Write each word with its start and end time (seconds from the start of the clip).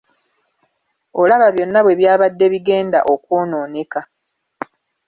Olaba 1.21 1.47
byonna 1.55 1.79
bwe 1.83 1.97
byabadde 1.99 2.45
bigenda 2.53 2.99
okwonooneka. 3.13 3.99